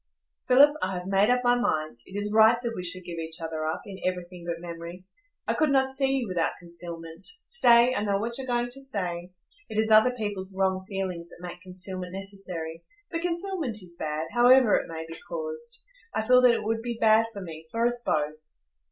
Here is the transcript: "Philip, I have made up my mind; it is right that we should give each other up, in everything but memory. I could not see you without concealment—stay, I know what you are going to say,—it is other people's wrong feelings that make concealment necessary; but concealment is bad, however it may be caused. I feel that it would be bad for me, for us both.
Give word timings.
"Philip, 0.47 0.73
I 0.81 0.97
have 0.97 1.05
made 1.05 1.29
up 1.29 1.43
my 1.43 1.53
mind; 1.53 1.99
it 2.07 2.19
is 2.19 2.31
right 2.33 2.57
that 2.63 2.73
we 2.75 2.83
should 2.83 3.03
give 3.03 3.19
each 3.19 3.39
other 3.39 3.67
up, 3.67 3.83
in 3.85 3.99
everything 4.03 4.47
but 4.47 4.59
memory. 4.59 5.05
I 5.47 5.53
could 5.53 5.69
not 5.69 5.91
see 5.91 6.13
you 6.21 6.27
without 6.27 6.53
concealment—stay, 6.59 7.93
I 7.93 8.03
know 8.03 8.17
what 8.17 8.35
you 8.39 8.45
are 8.45 8.47
going 8.47 8.69
to 8.71 8.81
say,—it 8.81 9.77
is 9.77 9.91
other 9.91 10.15
people's 10.17 10.55
wrong 10.57 10.83
feelings 10.89 11.29
that 11.29 11.37
make 11.47 11.61
concealment 11.61 12.13
necessary; 12.13 12.83
but 13.11 13.21
concealment 13.21 13.75
is 13.83 13.95
bad, 13.99 14.29
however 14.33 14.75
it 14.75 14.87
may 14.89 15.05
be 15.05 15.19
caused. 15.29 15.83
I 16.15 16.25
feel 16.27 16.41
that 16.41 16.55
it 16.55 16.63
would 16.63 16.81
be 16.81 16.97
bad 16.99 17.27
for 17.31 17.41
me, 17.43 17.67
for 17.69 17.85
us 17.85 18.01
both. 18.03 18.37